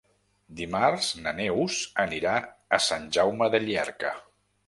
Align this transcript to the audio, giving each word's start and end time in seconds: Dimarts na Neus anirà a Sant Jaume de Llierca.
Dimarts 0.61 1.09
na 1.25 1.33
Neus 1.39 1.75
anirà 2.05 2.33
a 2.77 2.79
Sant 2.87 3.05
Jaume 3.19 3.53
de 3.57 3.59
Llierca. 3.67 4.15